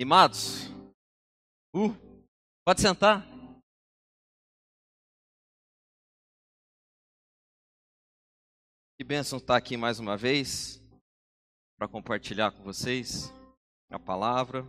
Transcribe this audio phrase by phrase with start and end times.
[0.00, 0.64] Animados?
[1.76, 1.92] Uh,
[2.64, 3.22] pode sentar.
[8.96, 10.80] Que bênção estar aqui mais uma vez
[11.78, 13.30] para compartilhar com vocês
[13.90, 14.66] a palavra.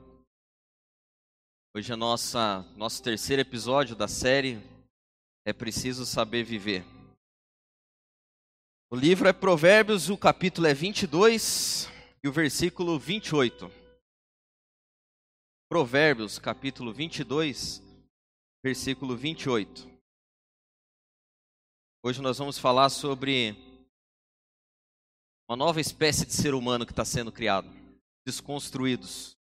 [1.74, 4.60] Hoje é nossa nosso terceiro episódio da série
[5.48, 6.84] É preciso saber viver.
[8.92, 11.88] O livro é Provérbios, o capítulo é 22
[12.22, 13.81] e o versículo 28.
[15.72, 17.82] Provérbios, capítulo 22,
[18.62, 19.90] versículo 28.
[22.04, 23.56] Hoje nós vamos falar sobre
[25.50, 27.70] uma nova espécie de ser humano que está sendo criado,
[28.28, 29.38] desconstruídos.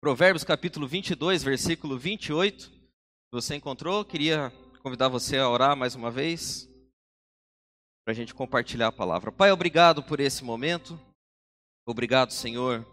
[0.00, 2.62] Provérbios, capítulo 22, versículo 28.
[2.62, 2.70] Se
[3.32, 4.52] você encontrou, queria
[4.84, 6.68] convidar você a orar mais uma vez
[8.04, 9.32] para a gente compartilhar a palavra.
[9.32, 10.96] Pai, obrigado por esse momento.
[11.84, 12.86] Obrigado, Senhor,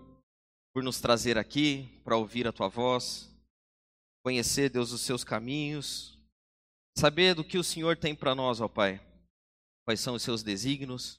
[0.76, 3.34] por nos trazer aqui para ouvir a tua voz,
[4.22, 6.20] conhecer, Deus, os seus caminhos,
[6.98, 9.00] saber do que o Senhor tem para nós, ó Pai.
[9.86, 11.17] Quais são os seus desígnios,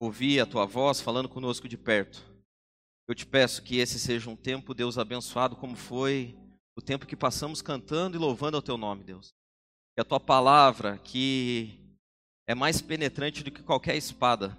[0.00, 2.24] ouvir a tua voz falando conosco de perto.
[3.06, 6.34] Eu te peço que esse seja um tempo, Deus, abençoado, como foi
[6.74, 9.34] o tempo que passamos cantando e louvando ao teu nome, Deus.
[9.94, 11.78] Que a tua palavra, que
[12.48, 14.56] é mais penetrante do que qualquer espada.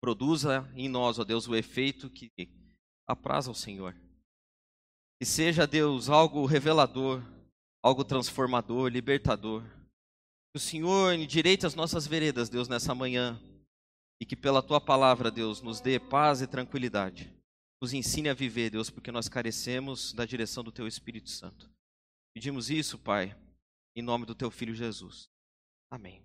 [0.00, 2.30] Produza em nós, ó Deus, o efeito que
[3.10, 3.94] apraz ao Senhor.
[5.18, 7.22] Que seja, Deus, algo revelador,
[7.82, 9.62] algo transformador, libertador.
[10.52, 13.40] Que o Senhor endireite as nossas veredas, Deus, nessa manhã.
[14.20, 17.32] E que pela tua palavra, Deus, nos dê paz e tranquilidade.
[17.82, 21.70] Nos ensine a viver, Deus, porque nós carecemos da direção do teu Espírito Santo.
[22.34, 23.36] Pedimos isso, Pai,
[23.96, 25.28] em nome do teu filho Jesus.
[25.90, 26.22] Amém.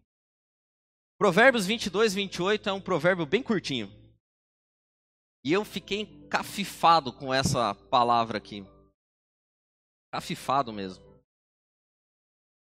[1.17, 4.04] Provérbios 22, 28 é um provérbio bem curtinho.
[5.45, 8.65] E eu fiquei encafifado com essa palavra aqui.
[10.11, 11.05] Cafifado mesmo.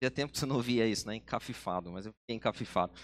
[0.03, 1.17] Tinha tempo que você não ouvia isso, né?
[1.17, 2.95] Encafifado, mas eu fiquei encafifado.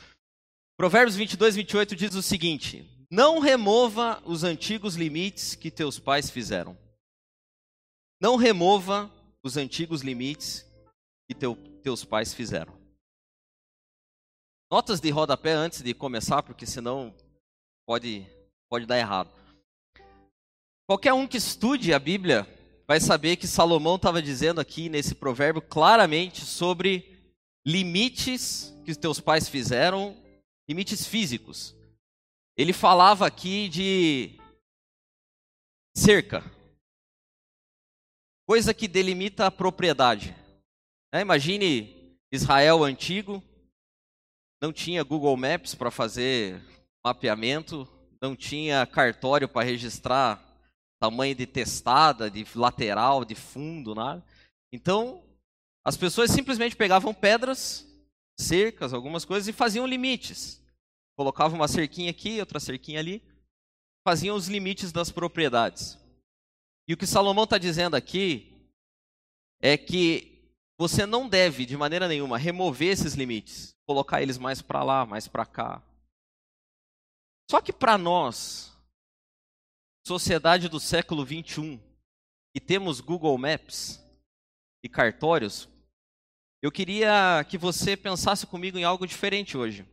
[0.78, 6.74] Provérbios 22, 28 diz o seguinte: Não remova os antigos limites que teus pais fizeram.
[8.18, 9.12] Não remova
[9.44, 10.62] os antigos limites
[11.28, 12.74] que teu, teus pais fizeram.
[14.72, 17.14] Notas de rodapé antes de começar, porque senão
[17.86, 18.26] pode,
[18.70, 19.45] pode dar errado.
[20.86, 22.46] Qualquer um que estude a Bíblia
[22.86, 27.34] vai saber que Salomão estava dizendo aqui nesse provérbio claramente sobre
[27.66, 30.16] limites que os teus pais fizeram,
[30.68, 31.74] limites físicos.
[32.56, 34.38] Ele falava aqui de
[35.96, 36.44] cerca,
[38.46, 40.36] coisa que delimita a propriedade.
[41.12, 43.42] É, imagine Israel antigo,
[44.62, 46.62] não tinha Google Maps para fazer
[47.04, 47.88] mapeamento,
[48.22, 50.45] não tinha cartório para registrar
[51.00, 54.24] tamanho de testada, de lateral, de fundo, nada.
[54.72, 55.22] Então,
[55.84, 57.86] as pessoas simplesmente pegavam pedras,
[58.38, 60.62] cercas, algumas coisas e faziam limites.
[61.16, 63.22] Colocavam uma cerquinha aqui, outra cerquinha ali,
[64.06, 65.98] faziam os limites das propriedades.
[66.88, 68.52] E o que Salomão está dizendo aqui
[69.60, 70.36] é que
[70.78, 75.26] você não deve, de maneira nenhuma, remover esses limites, colocar eles mais para lá, mais
[75.26, 75.82] para cá.
[77.50, 78.75] Só que para nós,
[80.06, 81.80] sociedade do século 21,
[82.54, 84.00] e temos Google Maps
[84.80, 85.68] e cartórios,
[86.62, 89.84] eu queria que você pensasse comigo em algo diferente hoje.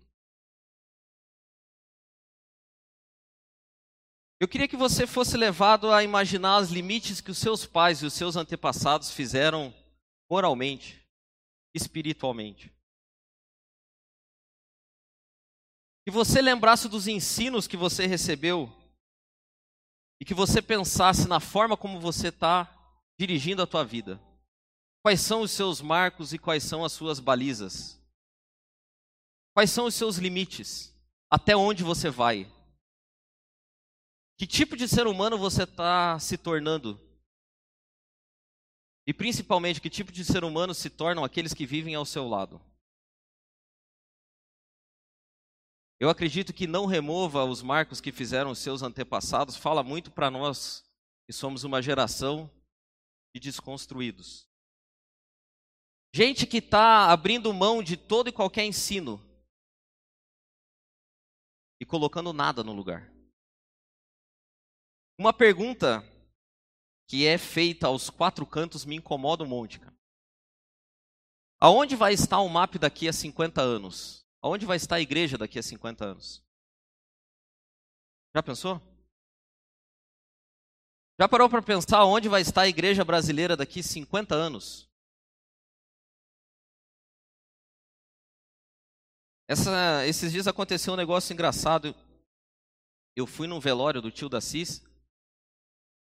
[4.40, 8.06] Eu queria que você fosse levado a imaginar os limites que os seus pais e
[8.06, 9.74] os seus antepassados fizeram
[10.30, 11.04] moralmente,
[11.74, 12.72] espiritualmente.
[16.06, 18.83] Que você lembrasse dos ensinos que você recebeu
[20.24, 22.74] e que você pensasse na forma como você está
[23.20, 24.18] dirigindo a tua vida.
[25.02, 28.02] Quais são os seus marcos e quais são as suas balizas?
[29.54, 30.98] Quais são os seus limites?
[31.30, 32.50] Até onde você vai?
[34.38, 36.98] Que tipo de ser humano você está se tornando
[39.06, 42.62] e principalmente, que tipo de ser humano se tornam aqueles que vivem ao seu lado?
[46.04, 50.30] Eu acredito que não remova os marcos que fizeram os seus antepassados, fala muito para
[50.30, 50.84] nós
[51.26, 52.52] que somos uma geração
[53.34, 54.46] de desconstruídos.
[56.14, 59.18] Gente que está abrindo mão de todo e qualquer ensino
[61.82, 63.10] e colocando nada no lugar.
[65.18, 66.04] Uma pergunta
[67.08, 69.96] que é feita aos quatro cantos me incomoda um monte, cara.
[71.62, 74.23] Aonde vai estar o MAP daqui a 50 anos?
[74.44, 76.44] Aonde vai estar a igreja daqui a 50 anos?
[78.36, 78.82] Já pensou?
[81.18, 84.90] Já parou para pensar onde vai estar a igreja brasileira daqui 50 anos?
[89.48, 91.96] Essa, esses dias aconteceu um negócio engraçado.
[93.16, 94.84] Eu fui num velório do tio da Cis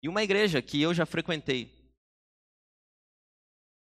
[0.02, 1.70] e uma igreja que eu já frequentei.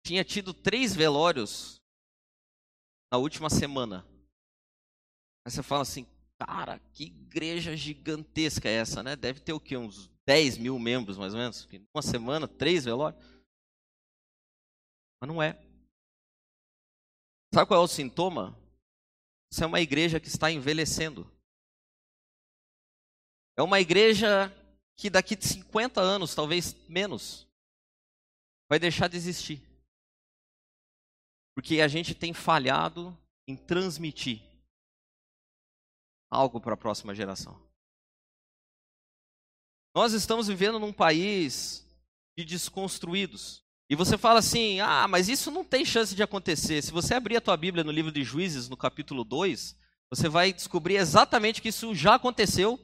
[0.04, 1.80] Tinha tido três velórios
[3.10, 4.04] na última semana.
[5.46, 6.04] Aí você fala assim,
[6.40, 9.14] cara, que igreja gigantesca é essa, né?
[9.14, 9.76] Deve ter o quê?
[9.76, 11.68] Uns 10 mil membros, mais ou menos.
[11.94, 13.24] Uma semana, três velórios.
[15.20, 15.52] Mas não é.
[17.54, 18.58] Sabe qual é o sintoma?
[19.52, 21.30] Isso é uma igreja que está envelhecendo.
[23.56, 24.52] É uma igreja
[24.98, 27.46] que daqui de 50 anos, talvez menos,
[28.68, 29.62] vai deixar de existir.
[31.54, 33.16] Porque a gente tem falhado
[33.46, 34.55] em transmitir
[36.30, 37.60] algo para a próxima geração.
[39.94, 41.86] Nós estamos vivendo num país
[42.36, 43.64] de desconstruídos.
[43.88, 46.82] E você fala assim: ah, mas isso não tem chance de acontecer.
[46.82, 49.76] Se você abrir a tua Bíblia no livro de Juízes, no capítulo 2,
[50.10, 52.78] você vai descobrir exatamente que isso já aconteceu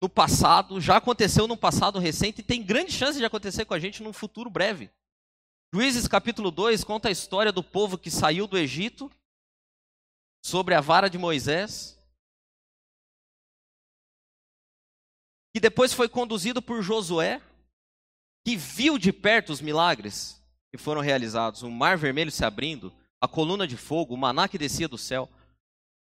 [0.00, 3.78] no passado, já aconteceu no passado recente e tem grande chance de acontecer com a
[3.78, 4.90] gente num futuro breve.
[5.74, 9.10] Juízes capítulo 2 conta a história do povo que saiu do Egito
[10.42, 11.97] sobre a vara de Moisés,
[15.52, 17.40] que depois foi conduzido por Josué,
[18.44, 23.26] que viu de perto os milagres que foram realizados, o mar vermelho se abrindo, a
[23.26, 25.28] coluna de fogo, o maná que descia do céu.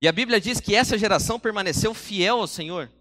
[0.01, 2.91] E a Bíblia diz que essa geração permaneceu fiel ao Senhor.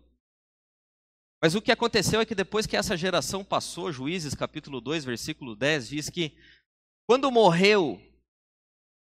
[1.43, 5.57] Mas o que aconteceu é que depois que essa geração passou, Juízes capítulo 2, versículo
[5.57, 6.37] 10, diz que
[7.07, 8.01] quando morreu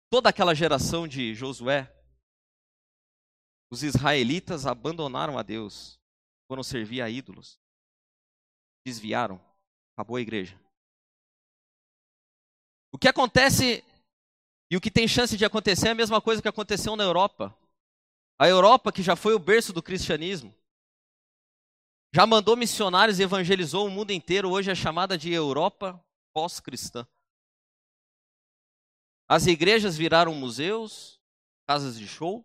[0.10, 1.94] toda aquela geração de Josué,
[3.70, 5.99] os israelitas abandonaram a Deus,
[6.50, 7.62] foram servir a ídolos,
[8.84, 9.40] desviaram.
[9.96, 10.60] Acabou a igreja.
[12.92, 13.86] O que acontece
[14.72, 17.56] e o que tem chance de acontecer é a mesma coisa que aconteceu na Europa.
[18.40, 20.52] A Europa, que já foi o berço do cristianismo,
[22.12, 26.04] já mandou missionários e evangelizou o mundo inteiro, hoje é chamada de Europa
[26.34, 27.08] pós-cristã.
[29.28, 31.22] As igrejas viraram museus,
[31.68, 32.44] casas de show.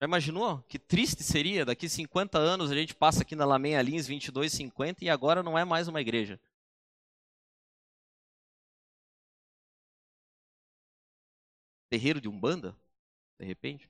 [0.00, 0.62] Já imaginou?
[0.64, 5.08] Que triste seria, daqui 50 anos a gente passa aqui na Lameia Lins 2250 e
[5.08, 6.38] agora não é mais uma igreja.
[11.88, 12.76] Terreiro de Umbanda,
[13.38, 13.88] de repente.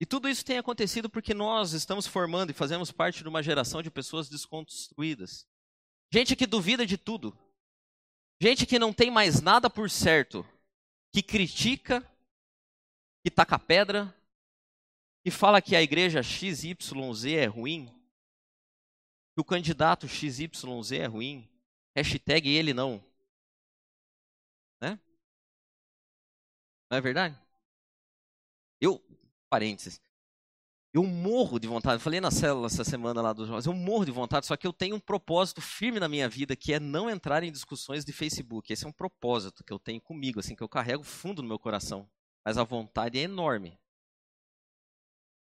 [0.00, 3.80] E tudo isso tem acontecido porque nós estamos formando e fazemos parte de uma geração
[3.80, 5.46] de pessoas desconstruídas.
[6.12, 7.38] Gente que duvida de tudo.
[8.40, 10.44] Gente que não tem mais nada por certo
[11.12, 12.00] que critica,
[13.22, 14.14] que taca pedra,
[15.22, 17.86] que fala que a igreja XYZ é ruim,
[19.34, 21.48] que o candidato XYZ é ruim,
[21.94, 23.04] hashtag ele não.
[24.80, 24.98] Né?
[26.90, 27.38] Não é verdade?
[28.80, 29.00] Eu,
[29.48, 30.00] parênteses,
[30.94, 34.04] eu morro de vontade, eu falei na célula essa semana lá dos jovens, eu morro
[34.04, 37.08] de vontade, só que eu tenho um propósito firme na minha vida, que é não
[37.08, 38.70] entrar em discussões de Facebook.
[38.72, 41.58] Esse é um propósito que eu tenho comigo, assim, que eu carrego fundo no meu
[41.58, 42.06] coração.
[42.44, 43.78] Mas a vontade é enorme.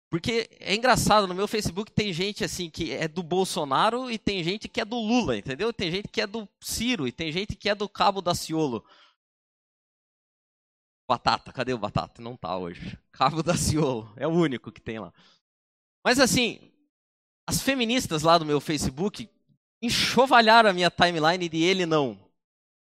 [0.10, 4.44] Porque é engraçado, no meu Facebook tem gente assim que é do Bolsonaro e tem
[4.44, 5.72] gente que é do Lula, entendeu?
[5.72, 8.84] Tem gente que é do Ciro e tem gente que é do Cabo da Ciolo.
[11.08, 12.22] Batata, cadê o Batata?
[12.22, 12.98] Não tá hoje.
[13.12, 15.14] Cabo da Ciolo, é o único que tem lá.
[16.10, 16.74] Mas assim,
[17.48, 19.30] as feministas lá do meu Facebook
[19.80, 22.20] enxovalharam a minha timeline de ele não.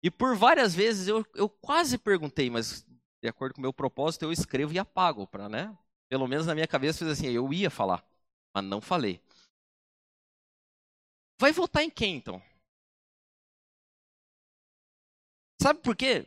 [0.01, 2.87] E por várias vezes eu, eu quase perguntei, mas
[3.21, 5.77] de acordo com o meu propósito eu escrevo e apago, para, né?
[6.09, 8.01] Pelo menos na minha cabeça fiz assim, eu ia falar,
[8.55, 9.21] mas não falei.
[11.41, 12.41] Vai votar em quem então?
[15.61, 16.25] Sabe por quê?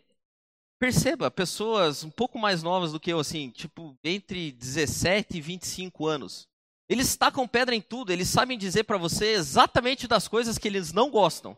[0.79, 6.07] Perceba, pessoas um pouco mais novas do que eu, assim, tipo, entre 17 e 25
[6.07, 6.52] anos.
[6.93, 10.93] Eles tacam pedra em tudo, eles sabem dizer para você exatamente das coisas que eles
[10.93, 11.57] não gostam.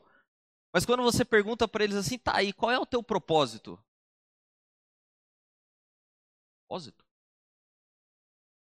[0.72, 3.76] Mas quando você pergunta para eles assim, tá, e qual é o teu propósito?
[6.60, 7.04] Propósito?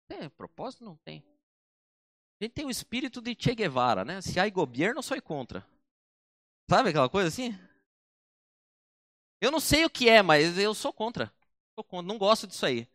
[0.07, 0.85] Tem propósito?
[0.85, 1.25] Não tem.
[2.41, 4.21] A gente tem o espírito de Che Guevara, né?
[4.21, 5.67] Se há governo, sou contra.
[6.71, 7.59] Sabe aquela coisa assim?
[9.41, 10.75] Eu não sei o que é, mas eu.
[10.75, 11.33] Sou contra.
[12.05, 12.89] Não gosto disso aí.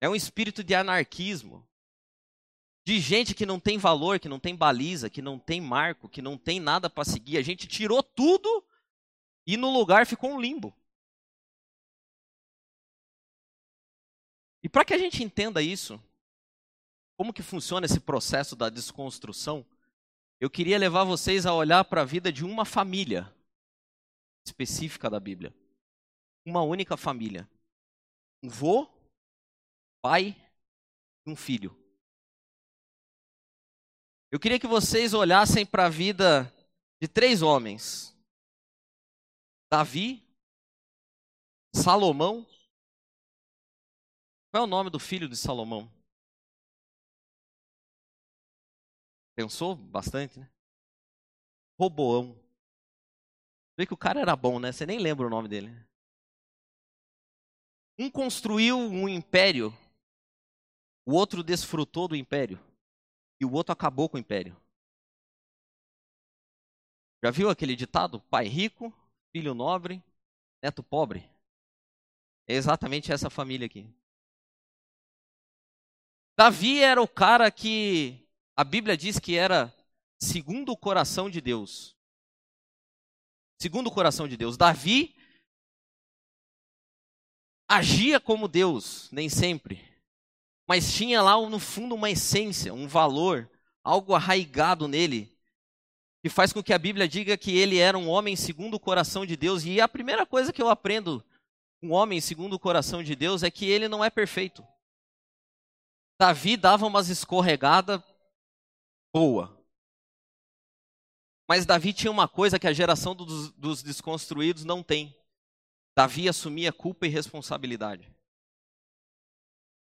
[0.00, 1.66] É um espírito de anarquismo.
[2.84, 6.22] De gente que não tem valor, que não tem baliza, que não tem marco, que
[6.22, 7.36] não tem nada para seguir.
[7.36, 8.64] A gente tirou tudo
[9.46, 10.74] e no lugar ficou um limbo.
[14.62, 16.02] E para que a gente entenda isso,
[17.16, 19.64] como que funciona esse processo da desconstrução,
[20.40, 23.32] eu queria levar vocês a olhar para a vida de uma família
[24.44, 25.54] específica da Bíblia.
[26.44, 27.48] Uma única família.
[28.42, 28.88] Um vô,
[30.06, 30.36] pai
[31.26, 31.76] e um filho.
[34.30, 36.44] Eu queria que vocês olhassem para a vida
[37.02, 38.16] de três homens:
[39.68, 40.24] Davi,
[41.74, 42.46] Salomão.
[44.52, 45.90] Qual é o nome do filho de Salomão?
[49.34, 50.48] Pensou bastante, né?
[51.80, 52.40] Roboão.
[53.76, 54.70] Vê que o cara era bom, né?
[54.70, 55.68] Você nem lembra o nome dele.
[57.98, 59.76] Um construiu um império,
[61.06, 62.58] o outro desfrutou do império,
[63.40, 64.60] e o outro acabou com o império.
[67.24, 68.20] Já viu aquele ditado?
[68.22, 68.92] Pai rico,
[69.32, 70.02] filho nobre,
[70.62, 71.20] neto pobre.
[72.48, 73.88] É exatamente essa família aqui.
[76.36, 79.74] Davi era o cara que a Bíblia diz que era
[80.20, 81.96] segundo o coração de Deus.
[83.60, 84.56] Segundo o coração de Deus.
[84.56, 85.16] Davi
[87.68, 89.95] agia como Deus, nem sempre.
[90.66, 93.48] Mas tinha lá no fundo uma essência, um valor,
[93.84, 95.32] algo arraigado nele,
[96.22, 99.24] que faz com que a Bíblia diga que ele era um homem segundo o coração
[99.24, 99.64] de Deus.
[99.64, 101.24] E a primeira coisa que eu aprendo
[101.80, 104.66] um homem segundo o coração de Deus é que ele não é perfeito.
[106.18, 108.02] Davi dava umas escorregadas
[109.14, 109.56] boa.
[111.48, 115.16] Mas Davi tinha uma coisa que a geração dos, dos desconstruídos não tem.
[115.96, 118.15] Davi assumia culpa e responsabilidade.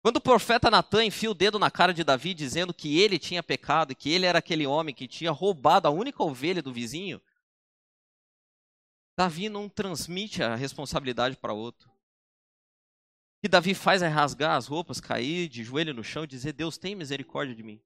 [0.05, 3.43] Quando o profeta Natan enfia o dedo na cara de Davi dizendo que ele tinha
[3.43, 7.23] pecado e que ele era aquele homem que tinha roubado a única ovelha do vizinho,
[9.19, 11.89] Davi não transmite a responsabilidade para outro.
[11.89, 11.93] O
[13.45, 16.77] que Davi faz é rasgar as roupas, cair de joelho no chão e dizer: Deus
[16.77, 17.81] tem misericórdia de mim.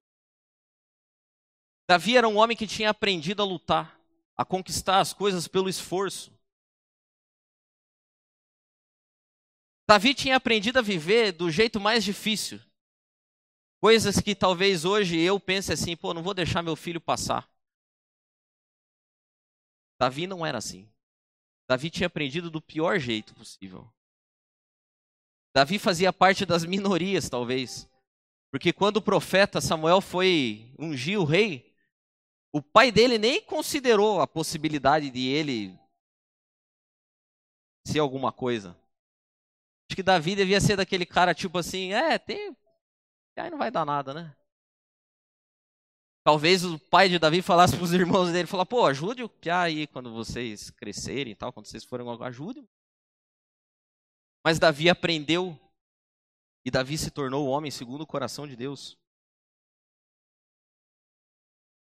[1.89, 3.97] Davi era um homem que tinha aprendido a lutar,
[4.37, 6.37] a conquistar as coisas pelo esforço.
[9.89, 12.61] Davi tinha aprendido a viver do jeito mais difícil.
[13.81, 17.51] Coisas que talvez hoje eu pense assim, pô, não vou deixar meu filho passar.
[19.99, 20.93] Davi não era assim.
[21.67, 23.91] Davi tinha aprendido do pior jeito possível.
[25.55, 27.89] Davi fazia parte das minorias, talvez.
[28.51, 31.75] Porque quando o profeta Samuel foi ungir o rei,
[32.53, 35.79] o pai dele nem considerou a possibilidade de ele
[37.87, 38.79] ser alguma coisa.
[39.99, 42.57] Que Davi devia ser daquele cara tipo assim, é, tem.
[43.37, 44.37] Aí não vai dar nada, né?
[46.23, 49.63] Talvez o pai de Davi falasse para os irmãos dele, falar, pô, ajude o Piá
[49.63, 52.65] aí quando vocês crescerem e tal, quando vocês forem, ajude.
[54.45, 55.59] Mas Davi aprendeu
[56.65, 58.97] e Davi se tornou o homem segundo o coração de Deus.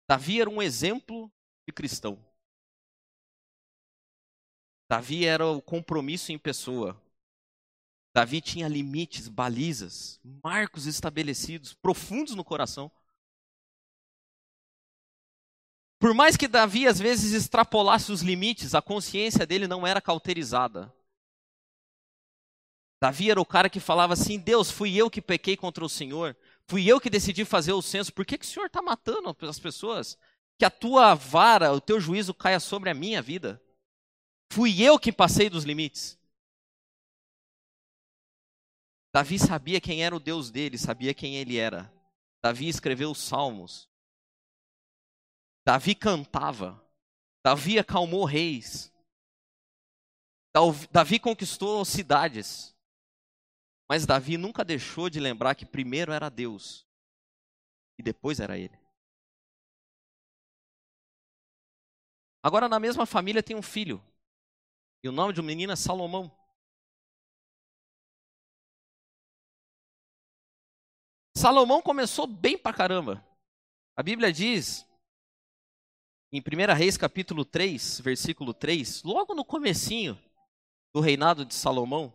[0.10, 1.32] Davi era um exemplo
[1.68, 2.18] de cristão.
[4.90, 7.00] Davi era o compromisso em pessoa.
[8.14, 12.92] Davi tinha limites, balizas, marcos estabelecidos, profundos no coração.
[16.00, 20.94] Por mais que Davi às vezes extrapolasse os limites, a consciência dele não era cauterizada.
[23.02, 26.36] Davi era o cara que falava assim: Deus, fui eu que pequei contra o Senhor,
[26.72, 28.14] Fui eu que decidi fazer o censo.
[28.14, 30.18] Por que, que o Senhor está matando as pessoas?
[30.58, 33.62] Que a tua vara, o teu juízo caia sobre a minha vida.
[34.50, 36.18] Fui eu que passei dos limites.
[39.14, 41.92] Davi sabia quem era o Deus dele, sabia quem ele era.
[42.42, 43.90] Davi escreveu os salmos.
[45.66, 46.82] Davi cantava.
[47.44, 48.92] Davi acalmou reis.
[50.92, 52.76] Davi conquistou cidades.
[53.90, 56.88] Mas Davi nunca deixou de lembrar que primeiro era Deus
[57.98, 58.80] e depois era ele.
[62.42, 64.04] Agora, na mesma família tem um filho.
[65.04, 66.36] E o nome um menino é Salomão.
[71.42, 73.26] Salomão começou bem pra caramba.
[73.98, 74.88] A Bíblia diz,
[76.32, 80.16] em 1 Reis capítulo 3, versículo 3, logo no comecinho
[80.94, 82.14] do reinado de Salomão,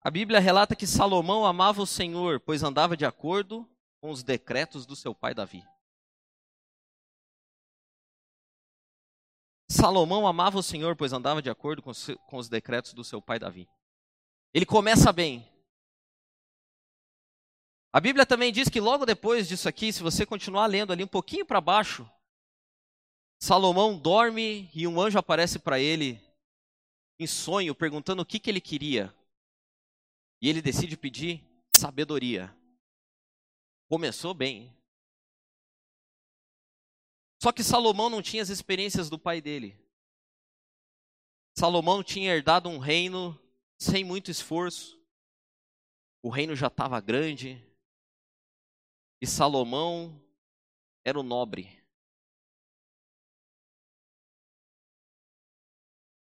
[0.00, 3.68] a Bíblia relata que Salomão amava o Senhor, pois andava de acordo
[4.00, 5.64] com os decretos do seu pai Davi.
[9.68, 13.68] Salomão amava o Senhor, pois andava de acordo com os decretos do seu pai Davi.
[14.54, 15.51] Ele começa bem.
[17.92, 21.08] A Bíblia também diz que logo depois disso aqui, se você continuar lendo ali um
[21.08, 22.10] pouquinho para baixo,
[23.38, 26.18] Salomão dorme e um anjo aparece para ele
[27.18, 29.14] em sonho, perguntando o que, que ele queria.
[30.40, 31.44] E ele decide pedir
[31.76, 32.56] sabedoria.
[33.88, 34.74] Começou bem.
[37.42, 39.78] Só que Salomão não tinha as experiências do pai dele.
[41.58, 43.38] Salomão tinha herdado um reino
[43.78, 44.98] sem muito esforço.
[46.22, 47.62] O reino já estava grande.
[49.22, 50.20] E Salomão
[51.04, 51.80] era o nobre.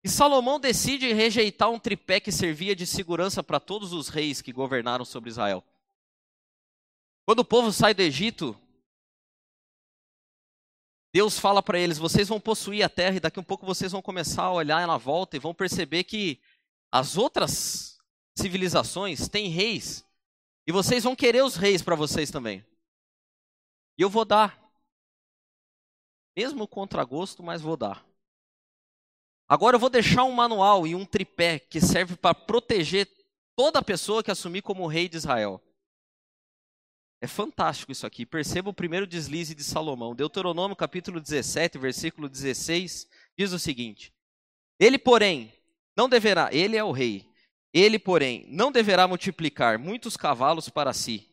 [0.03, 4.53] E Salomão decide rejeitar um tripé que servia de segurança para todos os reis que
[4.53, 5.63] governaram sobre Israel.
[7.25, 8.61] Quando o povo sai do Egito,
[11.15, 13.93] Deus fala para eles: vocês vão possuir a terra e daqui a um pouco vocês
[13.93, 16.41] vão começar a olhar na volta e vão perceber que
[16.91, 18.01] as outras
[18.37, 20.05] civilizações têm reis
[20.67, 22.67] e vocês vão querer os reis para vocês também.
[23.99, 24.59] E eu vou dar,
[26.37, 28.07] mesmo contra gosto, mas vou dar.
[29.49, 33.11] Agora eu vou deixar um manual e um tripé que serve para proteger
[33.57, 35.61] toda pessoa que assumir como rei de Israel.
[37.21, 38.25] É fantástico isso aqui.
[38.25, 40.15] Perceba o primeiro deslize de Salomão.
[40.15, 44.15] Deuteronômio capítulo 17, versículo 16, diz o seguinte:
[44.79, 45.53] Ele, porém,
[45.97, 47.29] não deverá, ele é o rei.
[47.73, 51.28] Ele, porém, não deverá multiplicar muitos cavalos para si,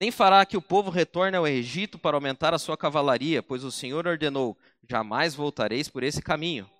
[0.00, 3.72] nem fará que o povo retorne ao Egito para aumentar a sua cavalaria, pois o
[3.72, 4.56] Senhor ordenou:
[4.88, 6.70] jamais voltareis por esse caminho.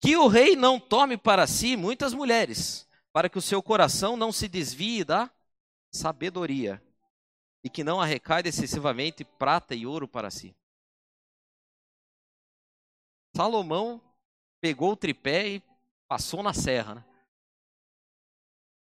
[0.00, 4.32] Que o rei não tome para si muitas mulheres, para que o seu coração não
[4.32, 5.30] se desvie da
[5.90, 6.82] sabedoria,
[7.62, 10.54] e que não arrecade excessivamente prata e ouro para si.
[13.36, 14.00] Salomão
[14.60, 15.62] pegou o tripé e
[16.08, 16.96] passou na serra.
[16.96, 17.04] Né?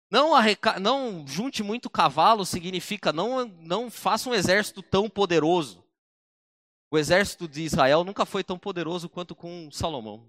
[0.09, 0.79] Não, arreca...
[0.79, 5.83] não junte muito cavalo significa não, não faça um exército tão poderoso.
[6.91, 10.25] O exército de Israel nunca foi tão poderoso quanto com Salomão.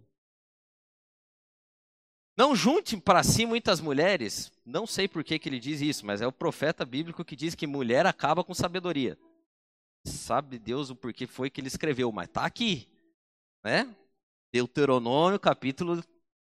[2.36, 4.52] Não junte para si muitas mulheres.
[4.64, 7.54] Não sei por que, que ele diz isso, mas é o profeta bíblico que diz
[7.54, 9.18] que mulher acaba com sabedoria.
[10.04, 12.88] Sabe Deus o porquê foi que ele escreveu, mas está aqui.
[13.64, 13.94] Né?
[14.52, 16.02] Deuteronômio capítulo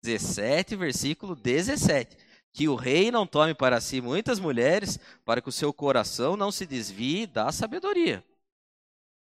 [0.04, 2.18] 17, versículo 17.
[2.58, 6.52] Que o rei não tome para si muitas mulheres, para que o seu coração não
[6.52, 8.26] se desvie da sabedoria.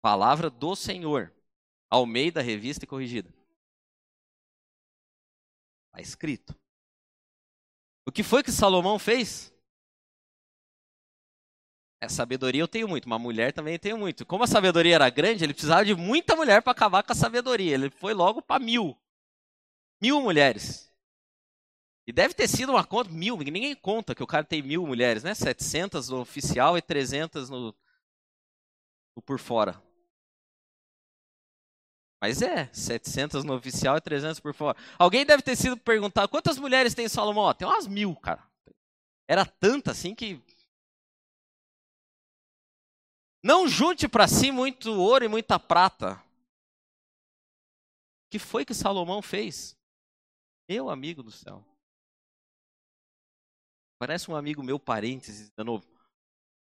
[0.03, 1.33] Palavra do Senhor.
[1.89, 3.33] Ao meio da revista e corrigida.
[5.87, 6.55] Está escrito.
[8.07, 9.51] O que foi que Salomão fez?
[12.03, 14.27] É, sabedoria eu tenho muito, uma mulher também tenho muito.
[14.27, 17.73] Como a sabedoria era grande, ele precisava de muita mulher para acabar com a sabedoria.
[17.73, 18.95] Ele foi logo para mil.
[20.03, 20.92] Mil mulheres.
[22.07, 25.23] E deve ter sido uma conta, mil, ninguém conta que o cara tem mil mulheres,
[25.23, 25.35] né?
[25.35, 27.75] 700 no oficial e 300 no,
[29.17, 29.81] no por fora.
[32.21, 34.77] Mas é, 700 no oficial e 300 por fora.
[34.99, 37.53] Alguém deve ter sido perguntar quantas mulheres tem Salomão?
[37.55, 38.45] Tem umas mil, cara.
[39.29, 40.41] Era tanta assim que.
[43.43, 46.15] Não junte para si muito ouro e muita prata.
[46.15, 46.23] O
[48.31, 49.77] que foi que Salomão fez?
[50.69, 51.65] Meu amigo do céu.
[54.03, 55.87] Parece um amigo meu, parênteses, de novo.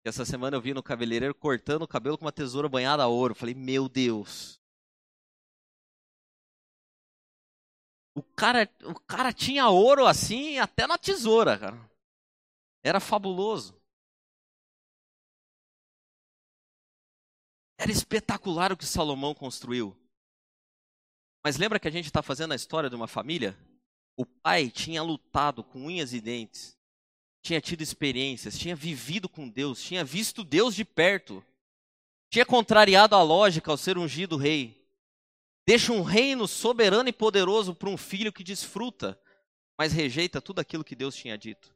[0.05, 3.33] Essa semana eu vi no cabeleireiro cortando o cabelo com uma tesoura banhada a ouro.
[3.33, 4.61] Falei, meu Deus.
[8.13, 11.91] O cara, o cara tinha ouro assim até na tesoura, cara.
[12.83, 13.81] Era fabuloso.
[17.79, 19.97] Era espetacular o que Salomão construiu.
[21.45, 23.57] Mas lembra que a gente está fazendo a história de uma família?
[24.17, 26.77] O pai tinha lutado com unhas e dentes,
[27.43, 31.45] tinha tido experiências, tinha vivido com Deus, tinha visto Deus de perto,
[32.31, 34.77] tinha contrariado a lógica ao ser ungido rei.
[35.67, 39.21] Deixa um reino soberano e poderoso para um filho que desfruta,
[39.79, 41.75] mas rejeita tudo aquilo que Deus tinha dito.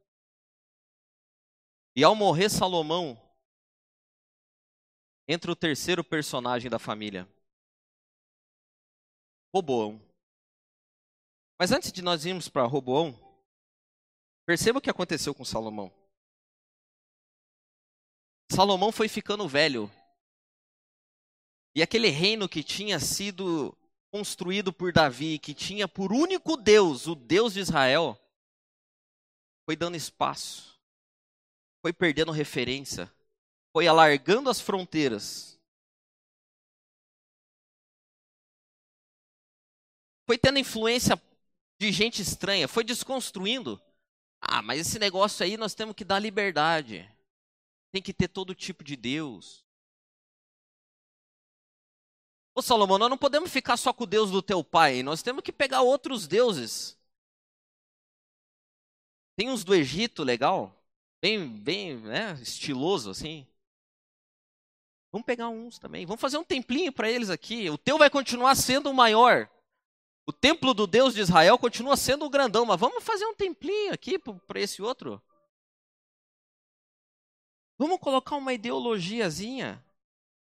[1.94, 3.20] E ao morrer Salomão,
[5.29, 7.29] entra o terceiro personagem da família,
[9.55, 10.01] Roboão.
[11.59, 13.21] Mas antes de nós irmos para Roboão,
[14.46, 15.92] perceba o que aconteceu com Salomão.
[18.50, 19.90] Salomão foi ficando velho.
[21.74, 23.76] E aquele reino que tinha sido
[24.12, 28.18] construído por Davi, que tinha por único Deus, o Deus de Israel,
[29.64, 30.78] foi dando espaço,
[31.81, 33.11] foi perdendo referência,
[33.72, 35.59] foi alargando as fronteiras.
[40.26, 41.20] Foi tendo influência
[41.81, 43.81] de gente estranha, foi desconstruindo.
[44.42, 47.09] Ah, mas esse negócio aí nós temos que dar liberdade.
[47.92, 49.64] Tem que ter todo tipo de Deus.
[52.55, 55.42] Ô Salomão, nós não podemos ficar só com o Deus do teu pai, nós temos
[55.42, 56.98] que pegar outros deuses.
[59.37, 60.85] Tem uns do Egito legal,
[61.22, 63.46] bem, bem, né, estiloso assim.
[65.11, 66.05] Vamos pegar uns também.
[66.05, 67.68] Vamos fazer um templinho para eles aqui.
[67.70, 69.48] O teu vai continuar sendo o maior.
[70.24, 73.92] O templo do Deus de Israel continua sendo o grandão, mas vamos fazer um templinho
[73.92, 75.20] aqui para esse outro.
[77.76, 79.85] Vamos colocar uma ideologiazinha.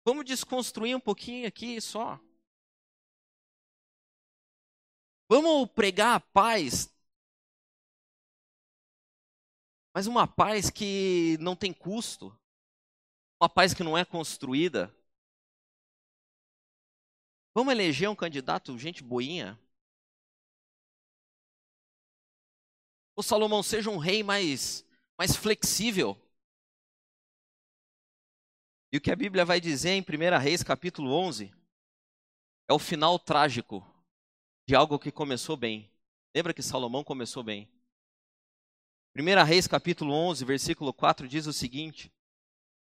[0.06, 2.20] Vamos desconstruir um pouquinho aqui só.
[5.28, 6.90] Vamos pregar a paz.
[9.94, 12.38] Mas uma paz que não tem custo.
[13.42, 14.96] Uma paz que não é construída.
[17.54, 19.60] Vamos eleger um candidato, gente boinha.
[23.16, 24.86] O Salomão seja um rei mais,
[25.18, 26.20] mais flexível.
[28.92, 31.54] E o que a Bíblia vai dizer em 1 Reis capítulo 11
[32.68, 33.86] é o final trágico
[34.68, 35.90] de algo que começou bem.
[36.36, 37.70] Lembra que Salomão começou bem?
[39.16, 42.12] 1 Reis capítulo 11, versículo 4 diz o seguinte: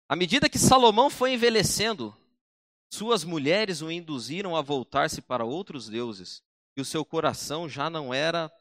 [0.09, 2.17] À medida que Salomão foi envelhecendo,
[2.91, 6.41] suas mulheres o induziram a voltar-se para outros deuses,
[6.75, 8.51] e o seu coração já não era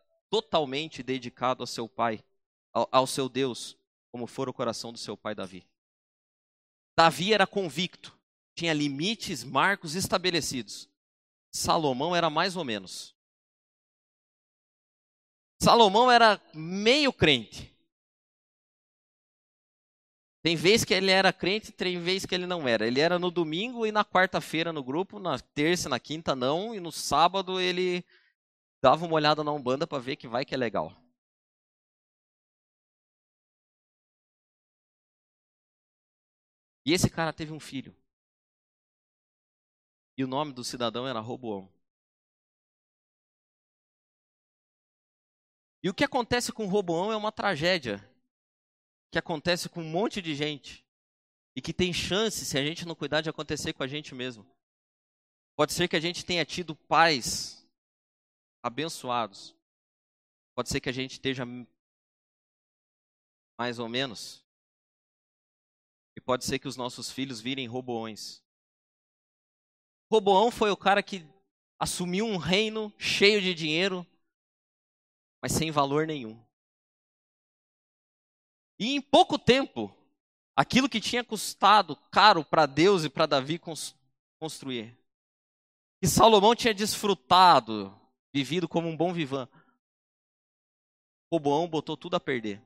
[0.43, 2.25] totalmente dedicado ao seu pai,
[2.73, 3.79] ao, ao seu Deus,
[4.11, 5.65] como fora o coração do seu pai Davi.
[6.99, 8.17] Davi era convicto,
[8.53, 10.89] tinha limites, marcos estabelecidos.
[11.53, 13.15] Salomão era mais ou menos.
[15.63, 17.73] Salomão era meio crente.
[20.43, 22.89] Tem vez que ele era crente, tem vez que ele não era.
[22.89, 26.81] Ele era no domingo e na quarta-feira no grupo, na terça na quinta não, e
[26.81, 28.05] no sábado ele
[28.85, 30.95] dava uma olhada na Umbanda para ver que vai que é legal.
[36.85, 37.97] E esse cara teve um filho.
[40.19, 41.73] E o nome do cidadão era Roboão.
[45.83, 48.07] E o que acontece com Roboão é uma tragédia.
[49.11, 50.87] Que acontece com um monte de gente.
[51.57, 54.47] E que tem chance, se a gente não cuidar, de acontecer com a gente mesmo.
[55.57, 57.64] Pode ser que a gente tenha tido pais
[58.65, 59.55] abençoados.
[60.55, 61.45] Pode ser que a gente esteja
[63.59, 64.43] mais ou menos.
[66.17, 68.43] E pode ser que os nossos filhos virem roboões.
[70.11, 71.27] Roboão foi o cara que
[71.79, 74.07] assumiu um reino cheio de dinheiro,
[75.43, 76.43] mas sem valor nenhum.
[78.79, 79.95] E em pouco tempo,
[80.57, 83.61] aquilo que tinha custado caro para Deus e para Davi
[84.39, 84.97] construir,
[86.01, 88.01] que Salomão tinha desfrutado,
[88.35, 89.49] vivido como um bom vivan,
[91.33, 92.61] Roboão botou tudo a perder.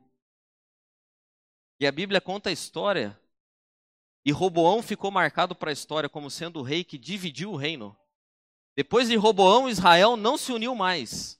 [1.78, 3.20] E a Bíblia conta a história
[4.24, 7.94] e Roboão ficou marcado para a história como sendo o rei que dividiu o reino.
[8.74, 11.38] Depois de Roboão, Israel não se uniu mais.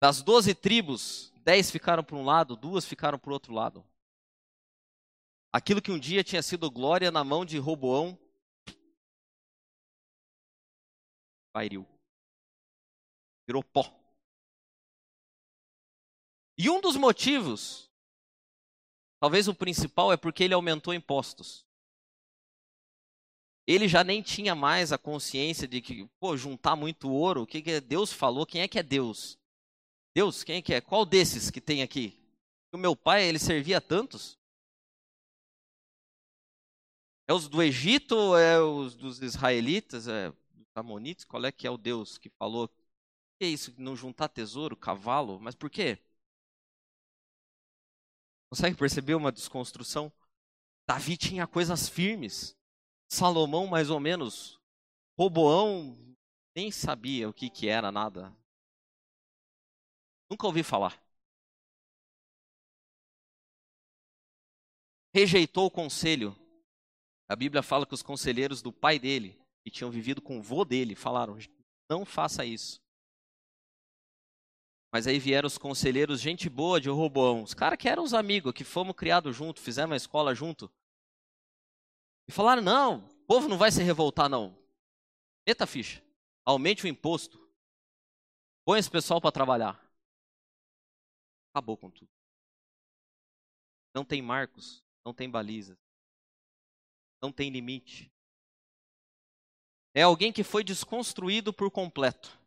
[0.00, 3.86] Das doze tribos, dez ficaram para um lado, duas ficaram para o outro lado.
[5.52, 8.18] Aquilo que um dia tinha sido glória na mão de Roboão,
[11.52, 11.95] pairiu.
[13.46, 13.94] Virou pó.
[16.58, 17.90] E um dos motivos,
[19.20, 21.66] talvez o principal, é porque ele aumentou impostos
[23.66, 27.60] ele já nem tinha mais a consciência de que, pô, juntar muito ouro, o que,
[27.60, 29.36] que Deus falou, quem é que é Deus?
[30.14, 30.80] Deus, quem é que é?
[30.80, 32.16] Qual desses que tem aqui?
[32.72, 34.38] O meu pai, ele servia tantos?
[37.28, 41.24] É os do Egito é os dos israelitas, é dos amonitas?
[41.24, 42.70] Qual é que é o Deus que falou?
[43.38, 45.38] Que é isso, não juntar tesouro, cavalo?
[45.38, 45.98] Mas por quê?
[48.50, 50.10] Consegue perceber uma desconstrução?
[50.88, 52.56] Davi tinha coisas firmes.
[53.10, 54.58] Salomão, mais ou menos.
[55.18, 55.96] Roboão
[56.54, 58.34] nem sabia o que, que era nada.
[60.30, 61.00] Nunca ouvi falar.
[65.14, 66.34] Rejeitou o conselho.
[67.28, 70.64] A Bíblia fala que os conselheiros do pai dele, que tinham vivido com o vô
[70.64, 71.36] dele, falaram:
[71.90, 72.80] não faça isso.
[74.92, 78.52] Mas aí vieram os conselheiros, gente boa de Roboão, os caras que eram os amigos,
[78.52, 80.72] que fomos criados junto, fizemos a escola junto.
[82.28, 84.56] E falaram: não, o povo não vai se revoltar, não.
[85.46, 86.02] Meta ficha.
[86.44, 87.46] Aumente o imposto.
[88.64, 89.80] Põe esse pessoal para trabalhar.
[91.52, 92.10] Acabou com tudo.
[93.94, 95.78] Não tem marcos, não tem balizas,
[97.22, 98.12] não tem limite.
[99.94, 102.38] É alguém que foi desconstruído por completo.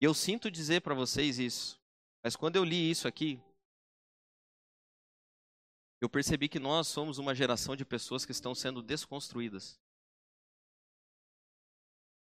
[0.00, 1.80] E eu sinto dizer para vocês isso,
[2.22, 3.40] mas quando eu li isso aqui,
[6.00, 9.80] eu percebi que nós somos uma geração de pessoas que estão sendo desconstruídas.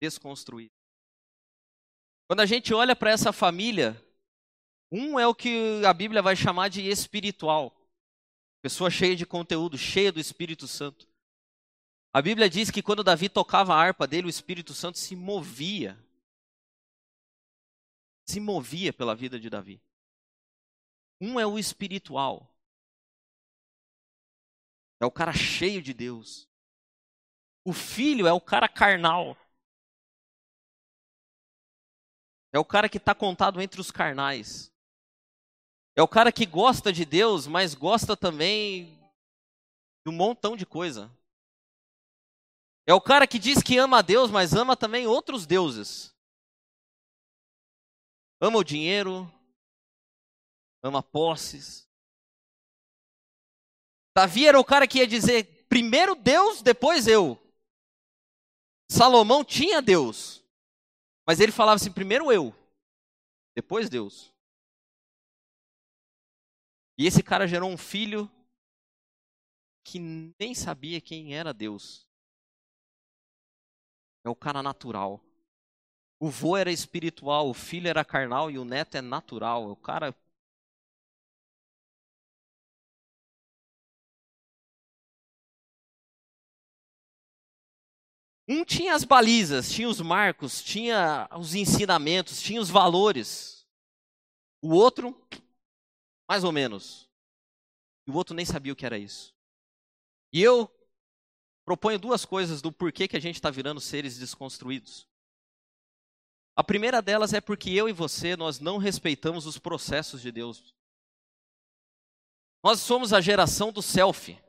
[0.02, 0.76] Desconstruídas.
[2.28, 4.02] Quando a gente olha para essa família,
[4.92, 7.76] um é o que a Bíblia vai chamar de espiritual.
[8.62, 11.08] Pessoa cheia de conteúdo, cheia do Espírito Santo.
[12.14, 16.02] A Bíblia diz que quando Davi tocava a harpa dele, o Espírito Santo se movia.
[18.26, 19.82] Se movia pela vida de Davi.
[21.22, 22.52] Um é o espiritual.
[25.00, 26.50] É o cara cheio de Deus.
[27.64, 29.38] O filho é o cara carnal.
[32.52, 34.72] É o cara que está contado entre os carnais.
[35.96, 38.98] É o cara que gosta de Deus, mas gosta também
[40.06, 41.12] de um montão de coisa.
[42.88, 46.15] É o cara que diz que ama a Deus, mas ama também outros deuses.
[48.46, 49.26] Ama o dinheiro,
[50.84, 51.90] ama posses.
[54.16, 57.42] Davi era o cara que ia dizer: primeiro Deus, depois eu.
[58.88, 60.46] Salomão tinha Deus,
[61.26, 62.54] mas ele falava assim: primeiro eu,
[63.56, 64.32] depois Deus.
[67.00, 68.30] E esse cara gerou um filho
[69.84, 69.98] que
[70.40, 72.08] nem sabia quem era Deus.
[74.24, 75.20] É o cara natural.
[76.20, 79.70] O vô era espiritual, o filho era carnal e o neto é natural.
[79.70, 80.16] O cara.
[88.48, 93.68] Um tinha as balizas, tinha os marcos, tinha os ensinamentos, tinha os valores.
[94.62, 95.16] O outro
[96.28, 97.10] mais ou menos.
[98.08, 99.34] E o outro nem sabia o que era isso.
[100.32, 100.70] E eu
[101.64, 105.08] proponho duas coisas do porquê que a gente está virando seres desconstruídos.
[106.56, 110.74] A primeira delas é porque eu e você, nós não respeitamos os processos de Deus.
[112.64, 114.42] Nós somos a geração do selfie.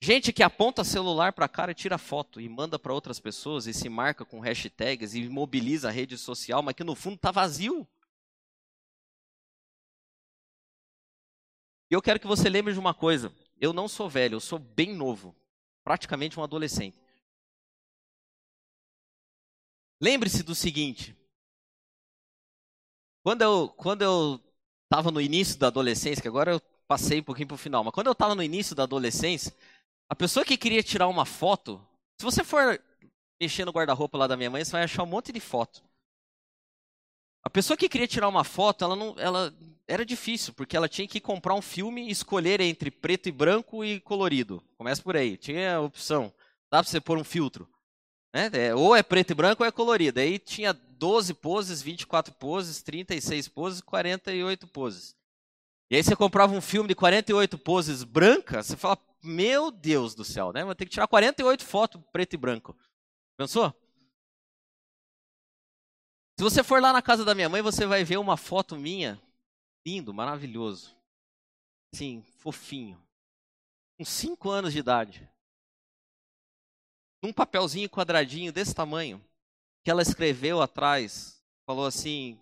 [0.00, 3.66] Gente que aponta celular para a cara e tira foto e manda para outras pessoas
[3.66, 7.32] e se marca com hashtags e mobiliza a rede social, mas que no fundo está
[7.32, 7.88] vazio.
[11.90, 13.34] E eu quero que você lembre de uma coisa.
[13.58, 15.34] Eu não sou velho, eu sou bem novo.
[15.82, 16.96] Praticamente um adolescente.
[20.00, 21.16] Lembre-se do seguinte.
[23.22, 24.40] Quando eu, quando eu
[24.84, 27.92] estava no início da adolescência, que agora eu passei um pouquinho para o final, mas
[27.92, 29.54] quando eu estava no início da adolescência,
[30.08, 31.84] a pessoa que queria tirar uma foto,
[32.18, 32.80] se você for
[33.40, 35.82] mexer no guarda-roupa lá da minha mãe, você vai achar um monte de foto.
[37.44, 39.54] A pessoa que queria tirar uma foto, ela não, ela
[39.86, 43.84] era difícil, porque ela tinha que comprar um filme e escolher entre preto e branco
[43.84, 44.62] e colorido.
[44.76, 45.36] Começa por aí.
[45.36, 46.32] Tinha a opção.
[46.70, 47.68] Dá para você pôr um filtro.
[48.34, 48.50] Né?
[48.52, 50.20] É, ou é preto e branco ou é colorido.
[50.20, 55.16] Aí tinha 12 poses, 24 poses, 36 poses, 48 poses.
[55.90, 60.24] E aí você comprava um filme de 48 poses brancas, você fala, meu Deus do
[60.24, 60.64] céu, né?
[60.64, 62.76] Vou ter que tirar 48 fotos preto e branco.
[63.38, 63.74] Pensou?
[66.38, 69.20] Se você for lá na casa da minha mãe, você vai ver uma foto minha
[69.86, 70.94] lindo, maravilhoso.
[71.94, 73.02] Sim, fofinho.
[73.96, 75.28] Com cinco anos de idade.
[77.22, 79.24] Num papelzinho quadradinho desse tamanho,
[79.84, 82.40] que ela escreveu atrás, falou assim,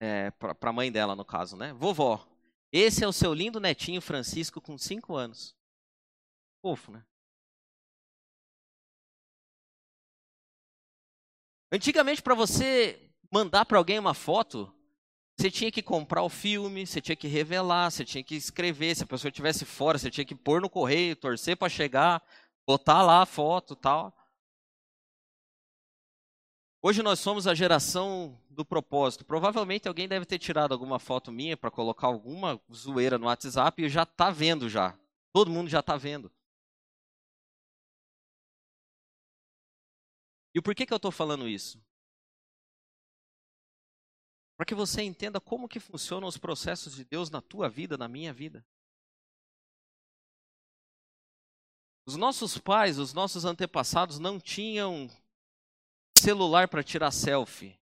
[0.00, 1.72] é, para a mãe dela, no caso, né?
[1.74, 2.26] Vovó,
[2.72, 5.56] esse é o seu lindo netinho Francisco com cinco anos.
[6.62, 7.04] Fofo, né?
[11.72, 14.72] Antigamente, para você mandar para alguém uma foto,
[15.38, 18.94] você tinha que comprar o filme, você tinha que revelar, você tinha que escrever.
[18.94, 22.22] Se a pessoa estivesse fora, você tinha que pôr no correio, torcer para chegar,
[22.70, 24.16] botar lá a foto tal.
[26.80, 29.24] Hoje nós somos a geração do propósito.
[29.24, 33.88] Provavelmente alguém deve ter tirado alguma foto minha para colocar alguma zoeira no WhatsApp e
[33.88, 34.96] já está vendo já.
[35.32, 36.30] Todo mundo já está vendo.
[40.54, 41.82] E por que, que eu estou falando isso?
[44.56, 48.06] para que você entenda como que funcionam os processos de Deus na tua vida, na
[48.06, 48.62] minha vida.
[52.10, 55.08] Os nossos pais, os nossos antepassados não tinham
[56.18, 57.78] celular para tirar selfie,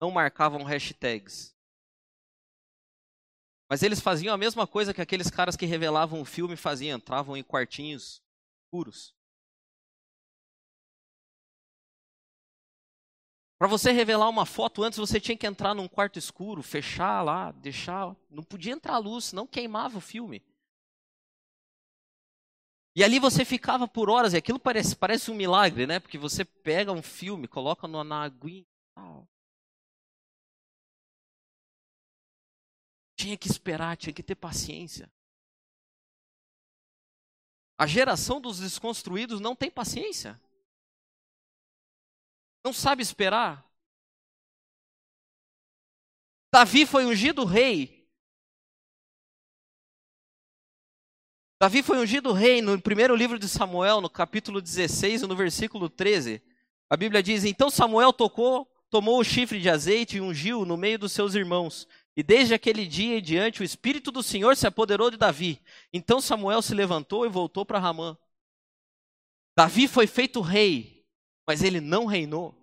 [0.00, 1.54] não marcavam hashtags.
[3.68, 7.36] Mas eles faziam a mesma coisa que aqueles caras que revelavam o filme faziam, entravam
[7.36, 8.22] em quartinhos
[8.64, 9.14] escuros.
[13.58, 17.52] Para você revelar uma foto antes, você tinha que entrar num quarto escuro, fechar lá,
[17.52, 18.16] deixar.
[18.30, 20.42] Não podia entrar a luz, não queimava o filme.
[22.98, 26.00] E ali você ficava por horas, e aquilo parece, parece um milagre, né?
[26.00, 28.66] Porque você pega um filme, coloca no, na aguinha.
[33.14, 35.08] Tinha que esperar, tinha que ter paciência.
[37.78, 40.36] A geração dos desconstruídos não tem paciência.
[42.64, 43.64] Não sabe esperar.
[46.52, 47.97] Davi foi ungido rei.
[51.60, 56.40] Davi foi ungido rei no primeiro livro de Samuel, no capítulo 16, no versículo 13.
[56.88, 61.00] A Bíblia diz: Então Samuel tocou, tomou o chifre de azeite e ungiu no meio
[61.00, 61.88] dos seus irmãos.
[62.16, 65.60] E desde aquele dia em diante, o Espírito do Senhor se apoderou de Davi.
[65.92, 68.16] Então Samuel se levantou e voltou para Ramã.
[69.56, 71.04] Davi foi feito rei,
[71.44, 72.54] mas ele não reinou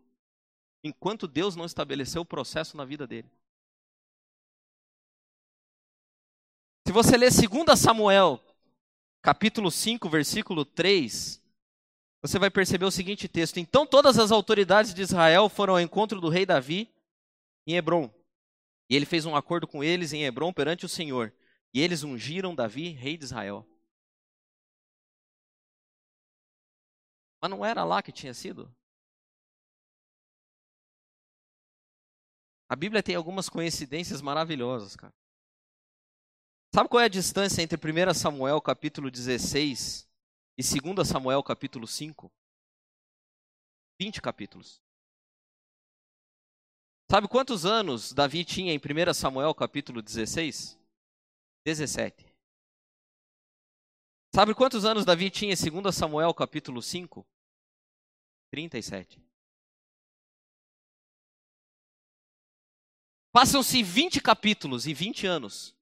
[0.82, 3.30] enquanto Deus não estabeleceu o processo na vida dele.
[6.88, 8.42] Se você ler 2 Samuel,
[9.26, 11.42] capítulo 5, versículo 3,
[12.22, 16.22] você vai perceber o seguinte texto: Então todas as autoridades de Israel foram ao encontro
[16.22, 16.94] do rei Davi
[17.66, 18.14] em Hebron.
[18.88, 21.34] E ele fez um acordo com eles em Hebron perante o Senhor.
[21.74, 23.68] E eles ungiram Davi, rei de Israel.
[27.42, 28.72] Mas não era lá que tinha sido?
[32.70, 35.14] A Bíblia tem algumas coincidências maravilhosas, cara.
[36.76, 40.10] Sabe qual é a distância entre 1 Samuel capítulo 16
[40.58, 42.30] e 2 Samuel capítulo 5?
[43.98, 44.82] 20 capítulos.
[47.10, 50.78] Sabe quantos anos Davi tinha em 1 Samuel capítulo 16?
[51.66, 52.36] 17.
[54.36, 57.26] Sabe quantos anos Davi tinha em 2 Samuel capítulo 5?
[58.52, 59.24] 37.
[63.32, 65.74] Passam-se 20 capítulos e 20 anos.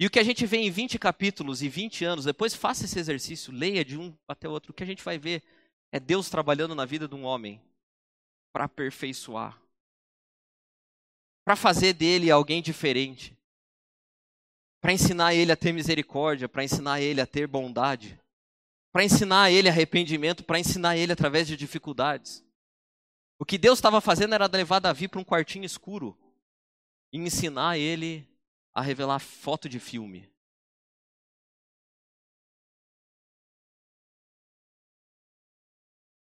[0.00, 2.98] E o que a gente vê em 20 capítulos e 20 anos, depois faça esse
[2.98, 5.42] exercício, leia de um até o outro, o que a gente vai ver
[5.92, 7.60] é Deus trabalhando na vida de um homem
[8.50, 9.60] para aperfeiçoar,
[11.44, 13.36] para fazer dele alguém diferente,
[14.80, 18.18] para ensinar ele a ter misericórdia, para ensinar ele a ter bondade,
[18.90, 22.42] para ensinar ele arrependimento, para ensinar ele através de dificuldades.
[23.38, 26.16] O que Deus estava fazendo era levar Davi para um quartinho escuro
[27.12, 28.29] e ensinar ele
[28.74, 30.30] a revelar foto de filme.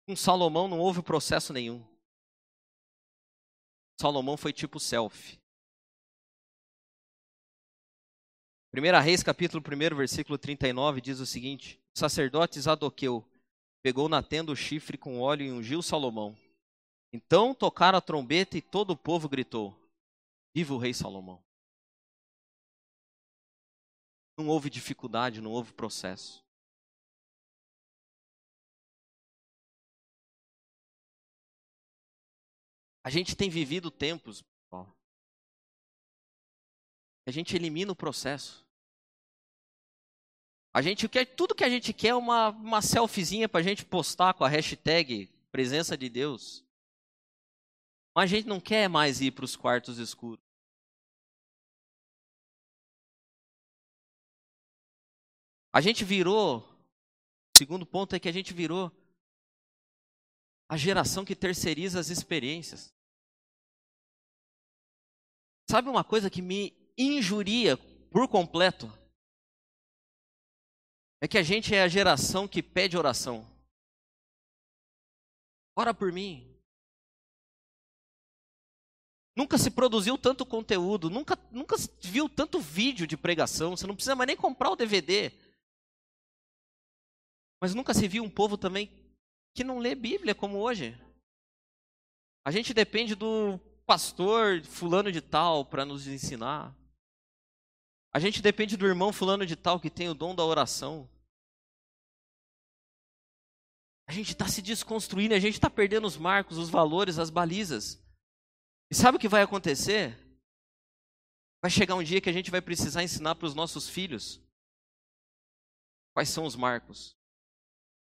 [0.08, 1.86] Com Salomão não houve processo nenhum.
[4.00, 5.42] Salomão foi tipo selfie.
[8.74, 13.26] 1 Reis, capítulo 1, versículo 39, diz o seguinte: O sacerdote Zadoqueu
[13.82, 16.38] pegou na tenda o chifre com óleo e ungiu Salomão.
[17.12, 19.76] Então tocaram a trombeta e todo o povo gritou:
[20.54, 21.47] Viva o rei Salomão!
[24.38, 26.46] Não houve dificuldade, não houve processo.
[33.04, 34.44] A gente tem vivido tempos,
[37.28, 38.66] a gente elimina o processo.
[40.74, 43.84] A gente quer tudo que a gente quer é uma, uma selfiezinha para a gente
[43.84, 46.64] postar com a hashtag presença de Deus.
[48.16, 50.47] Mas a gente não quer mais ir para os quartos escuros.
[55.78, 58.92] A gente virou, o segundo ponto é que a gente virou
[60.68, 62.92] a geração que terceiriza as experiências.
[65.70, 67.78] Sabe uma coisa que me injuria
[68.10, 68.88] por completo?
[71.22, 73.48] É que a gente é a geração que pede oração.
[75.76, 76.60] Ora por mim.
[79.36, 84.16] Nunca se produziu tanto conteúdo, nunca, nunca viu tanto vídeo de pregação, você não precisa
[84.16, 85.46] mais nem comprar o DVD.
[87.60, 88.92] Mas nunca se viu um povo também
[89.56, 90.96] que não lê Bíblia como hoje.
[92.46, 96.76] A gente depende do pastor fulano de tal para nos ensinar.
[98.14, 101.10] A gente depende do irmão fulano de tal que tem o dom da oração.
[104.08, 108.02] A gente está se desconstruindo, a gente está perdendo os marcos, os valores, as balizas.
[108.90, 110.18] E sabe o que vai acontecer?
[111.62, 114.40] Vai chegar um dia que a gente vai precisar ensinar para os nossos filhos
[116.14, 117.17] quais são os marcos.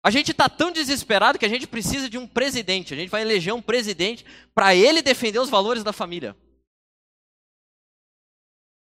[0.06, 2.92] A gente está tão desesperado que a gente precisa de um presidente.
[2.92, 4.22] A gente vai eleger um presidente
[4.54, 6.36] para ele defender os valores da família.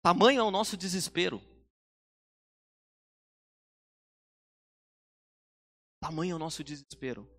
[0.02, 1.42] Tamanho é o nosso desespero.
[6.00, 7.30] Tamanho é o nosso desespero.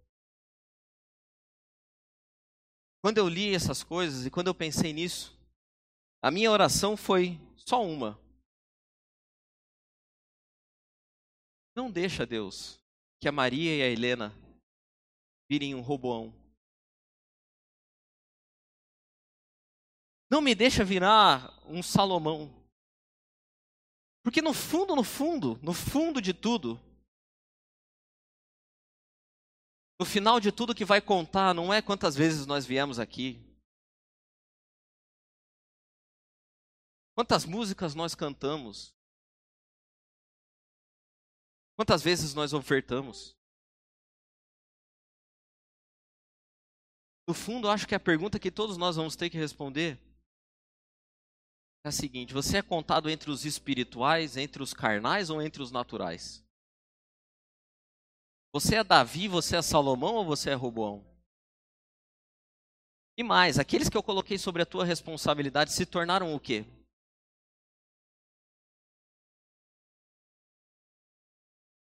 [3.01, 5.35] Quando eu li essas coisas e quando eu pensei nisso,
[6.20, 8.20] a minha oração foi só uma.
[11.75, 12.82] Não deixa, Deus,
[13.23, 14.35] que a Maria e a Helena
[15.49, 16.35] virem um Roboão.
[20.29, 22.51] Não me deixa virar um Salomão.
[24.25, 26.81] Porque no fundo, no fundo, no fundo de tudo,
[30.03, 33.39] No final de tudo que vai contar não é quantas vezes nós viemos aqui.
[37.14, 38.93] Quantas músicas nós cantamos?
[41.83, 43.37] Quantas vezes nós ofertamos?
[47.26, 49.99] No fundo, acho que a pergunta que todos nós vamos ter que responder
[51.85, 55.72] é a seguinte: você é contado entre os espirituais, entre os carnais ou entre os
[55.72, 56.45] naturais?
[58.53, 61.05] Você é Davi, você é Salomão ou você é Roboão?
[63.18, 66.64] E mais, aqueles que eu coloquei sobre a tua responsabilidade se tornaram o quê?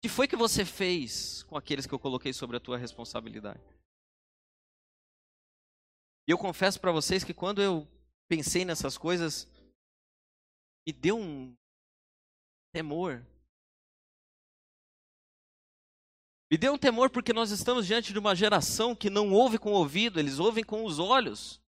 [0.05, 3.59] Que foi que você fez com aqueles que eu coloquei sobre a tua responsabilidade?
[6.27, 7.87] E eu confesso para vocês que quando eu
[8.29, 9.47] pensei nessas coisas,
[10.85, 11.55] me deu um
[12.71, 13.25] temor.
[16.51, 19.71] Me deu um temor porque nós estamos diante de uma geração que não ouve com
[19.71, 21.59] o ouvido, eles ouvem com os olhos.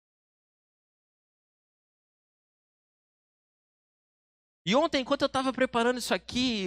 [4.66, 6.66] E ontem, enquanto eu estava preparando isso aqui,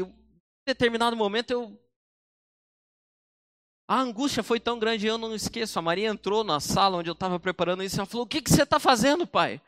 [0.70, 1.90] determinado momento eu.
[3.88, 5.80] A angústia foi tão grande, eu não esqueço.
[5.80, 8.42] A Maria entrou na sala onde eu estava preparando isso e ela falou: O que,
[8.42, 9.62] que você está fazendo, pai?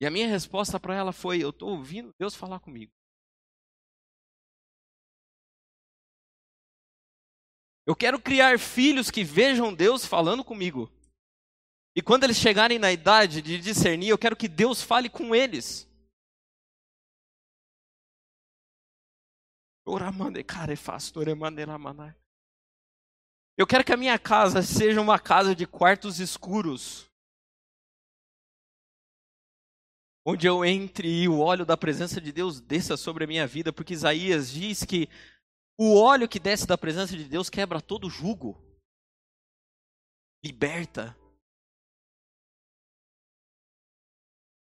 [0.00, 2.92] E a minha resposta para ela foi: Eu estou ouvindo Deus falar comigo.
[7.86, 10.90] Eu quero criar filhos que vejam Deus falando comigo.
[11.96, 15.88] E quando eles chegarem na idade de discernir, eu quero que Deus fale com eles.
[23.56, 27.10] Eu quero que a minha casa seja uma casa de quartos escuros.
[30.24, 33.72] Onde eu entre e o óleo da presença de Deus desça sobre a minha vida,
[33.72, 35.08] porque Isaías diz que
[35.76, 38.56] o óleo que desce da presença de Deus quebra todo jugo.
[40.44, 41.16] Liberta.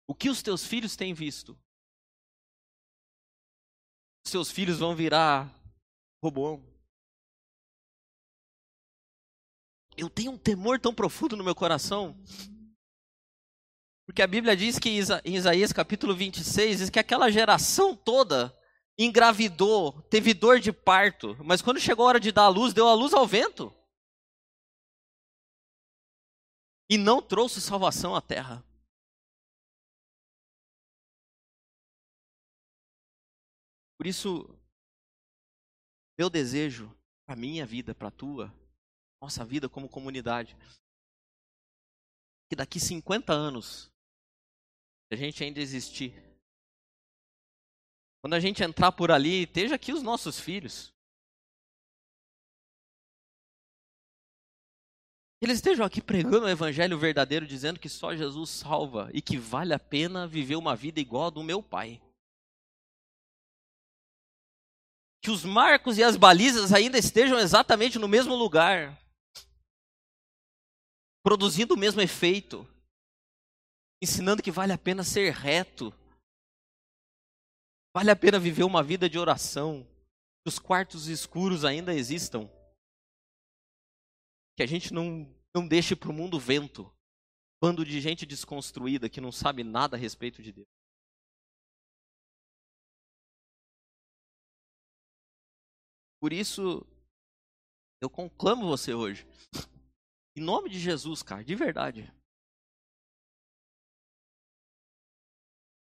[0.07, 1.59] O que os teus filhos têm visto?
[4.29, 5.51] Seus filhos vão virar
[6.23, 6.61] robô.
[9.97, 12.15] Eu tenho um temor tão profundo no meu coração.
[14.05, 18.55] Porque a Bíblia diz que em Isaías capítulo 26 diz que aquela geração toda
[18.99, 22.87] engravidou, teve dor de parto, mas quando chegou a hora de dar a luz, deu
[22.87, 23.75] a luz ao vento.
[26.91, 28.63] E não trouxe salvação à terra.
[33.99, 34.49] Por isso,
[36.17, 36.97] meu desejo
[37.27, 38.55] para a minha vida, para a tua,
[39.21, 40.57] nossa vida como comunidade,
[42.49, 43.91] que daqui 50 anos,
[45.13, 46.15] a gente ainda existir,
[48.23, 50.95] quando a gente entrar por ali, esteja aqui os nossos filhos.
[55.41, 59.73] Eles estejam aqui pregando o evangelho verdadeiro, dizendo que só Jesus salva e que vale
[59.73, 62.03] a pena viver uma vida igual a do meu pai.
[65.23, 68.99] Que os marcos e as balizas ainda estejam exatamente no mesmo lugar,
[71.23, 72.67] produzindo o mesmo efeito,
[74.03, 75.93] ensinando que vale a pena ser reto,
[77.99, 79.85] Vale a pena viver uma vida de oração.
[80.45, 82.49] Que os quartos escuros ainda existam.
[84.57, 86.89] Que a gente não, não deixe para o mundo vento.
[87.61, 90.69] Bando de gente desconstruída que não sabe nada a respeito de Deus.
[96.21, 96.85] Por isso,
[98.01, 99.27] eu conclamo você hoje.
[100.37, 102.13] Em nome de Jesus, cara, de verdade.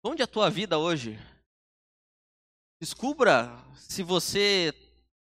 [0.05, 1.17] Onde é a tua vida hoje?
[2.81, 4.73] Descubra se você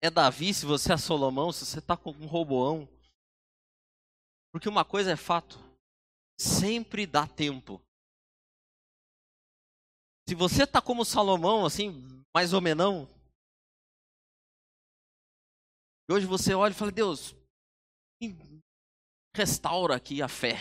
[0.01, 2.87] é Davi, se você é Salomão, se você está com um Roboão.
[4.51, 5.59] Porque uma coisa é fato:
[6.39, 7.81] sempre dá tempo.
[10.27, 13.09] Se você está como Salomão, assim, mais ou menos,
[16.13, 17.35] hoje você olha e fala: Deus,
[19.35, 20.55] restaura aqui a fé.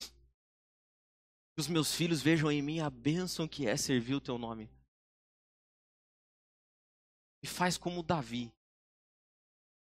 [0.00, 4.70] Que os meus filhos vejam em mim a bênção que é servir o teu nome.
[7.42, 8.52] E faz como Davi.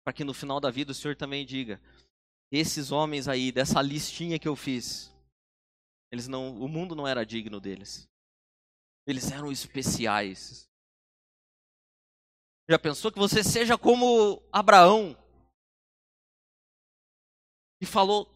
[0.05, 1.81] Para que no final da vida o Senhor também diga:
[2.53, 5.13] esses homens aí, dessa listinha que eu fiz,
[6.13, 8.09] eles não, o mundo não era digno deles.
[9.07, 10.70] Eles eram especiais.
[12.71, 15.17] Já pensou que você seja como Abraão?
[17.83, 18.33] E falou: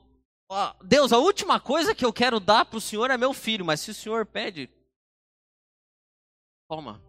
[0.84, 3.78] Deus, a última coisa que eu quero dar para o Senhor é meu filho, mas
[3.78, 4.68] se o Senhor pede,
[6.68, 7.00] toma.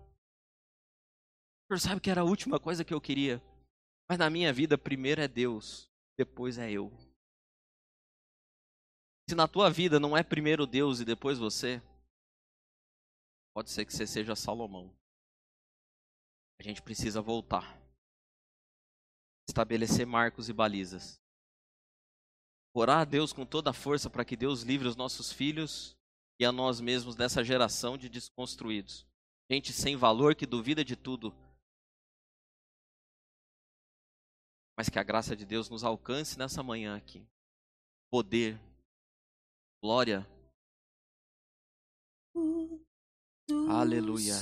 [1.63, 3.41] O senhor sabe que era a última coisa que eu queria.
[4.07, 6.91] Mas na minha vida, primeiro é Deus, depois é eu.
[9.27, 11.81] Se na tua vida não é primeiro Deus e depois você,
[13.55, 14.95] pode ser que você seja Salomão.
[16.59, 17.79] A gente precisa voltar.
[19.47, 21.19] Estabelecer marcos e balizas.
[22.73, 25.95] Orar a Deus com toda a força para que Deus livre os nossos filhos
[26.39, 29.07] e a nós mesmos dessa geração de desconstruídos.
[29.49, 31.33] Gente sem valor que duvida de tudo.
[34.77, 37.25] Mas que a graça de Deus nos alcance nessa manhã aqui.
[38.11, 38.59] Poder,
[39.81, 40.27] glória.
[43.69, 44.33] Aleluia.